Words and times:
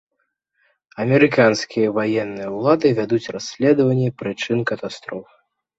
Амерыканскія 1.03 1.93
ваенныя 1.99 2.49
ўлады 2.57 2.87
вядуць 3.01 3.31
расследаванне 3.37 4.09
прычын 4.25 4.59
катастрофы. 4.75 5.35